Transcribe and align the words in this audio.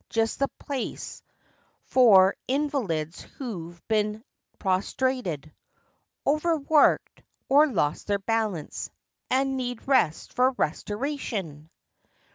Just 0.09 0.39
the 0.39 0.47
place 0.57 1.21
for 1.83 2.35
Invalids 2.47 3.21
who've 3.37 3.79
been 3.87 4.23
"prostrated," 4.57 5.53
"Overworked," 6.25 7.21
or 7.47 7.67
lost 7.67 8.07
their 8.07 8.17
balance, 8.17 8.89
And 9.29 9.57
need 9.57 9.87
rest 9.87 10.33
for 10.33 10.53
restoration! 10.53 11.69